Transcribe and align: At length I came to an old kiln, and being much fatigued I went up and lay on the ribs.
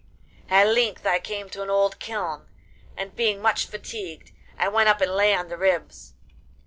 At 0.49 0.65
length 0.67 1.05
I 1.05 1.19
came 1.19 1.47
to 1.51 1.61
an 1.61 1.69
old 1.69 1.99
kiln, 1.99 2.47
and 2.97 3.15
being 3.15 3.39
much 3.39 3.67
fatigued 3.67 4.31
I 4.57 4.67
went 4.67 4.89
up 4.89 4.99
and 4.99 5.11
lay 5.11 5.35
on 5.35 5.49
the 5.49 5.59
ribs. 5.59 6.15